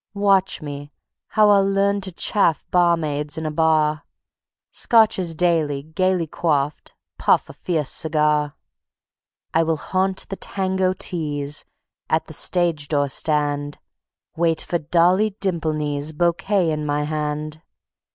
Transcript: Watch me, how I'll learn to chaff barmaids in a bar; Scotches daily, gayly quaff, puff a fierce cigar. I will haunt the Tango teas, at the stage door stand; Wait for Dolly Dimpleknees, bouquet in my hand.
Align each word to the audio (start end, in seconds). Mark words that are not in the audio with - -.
Watch 0.15 0.63
me, 0.63 0.91
how 1.27 1.51
I'll 1.51 1.69
learn 1.69 2.01
to 2.01 2.11
chaff 2.11 2.65
barmaids 2.71 3.37
in 3.37 3.45
a 3.45 3.51
bar; 3.51 4.03
Scotches 4.71 5.35
daily, 5.35 5.83
gayly 5.83 6.25
quaff, 6.25 6.81
puff 7.19 7.49
a 7.51 7.53
fierce 7.53 7.91
cigar. 7.91 8.55
I 9.53 9.61
will 9.61 9.77
haunt 9.77 10.25
the 10.29 10.37
Tango 10.37 10.93
teas, 10.97 11.65
at 12.09 12.25
the 12.25 12.33
stage 12.33 12.87
door 12.87 13.09
stand; 13.09 13.77
Wait 14.35 14.63
for 14.63 14.79
Dolly 14.79 15.37
Dimpleknees, 15.39 16.17
bouquet 16.17 16.71
in 16.71 16.83
my 16.83 17.03
hand. 17.03 17.61